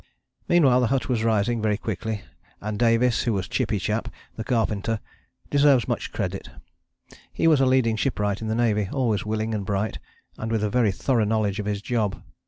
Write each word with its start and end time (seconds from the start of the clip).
"Meanwhile 0.49 0.81
the 0.81 0.87
hut 0.87 1.07
was 1.09 1.23
rising 1.23 1.61
very 1.61 1.77
quickly, 1.77 2.23
and 2.59 2.79
Davies, 2.79 3.21
who 3.21 3.33
was 3.33 3.47
Chippy 3.47 3.77
Chap, 3.77 4.07
the 4.35 4.43
carpenter, 4.43 4.99
deserves 5.51 5.87
much 5.87 6.11
credit. 6.11 6.49
He 7.31 7.45
was 7.47 7.61
a 7.61 7.67
leading 7.67 7.97
shipwright 7.97 8.41
in 8.41 8.47
the 8.47 8.55
navy, 8.55 8.89
always 8.91 9.27
willing 9.27 9.53
and 9.53 9.63
bright, 9.63 9.99
and 10.39 10.51
with 10.51 10.63
a 10.63 10.71
very 10.71 10.91
thorough 10.91 11.23
knowledge 11.25 11.59
of 11.59 11.67
his 11.67 11.83
job. 11.83 12.19